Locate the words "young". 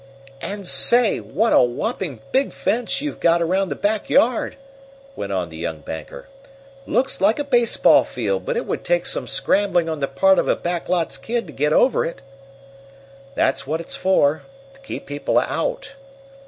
5.57-5.81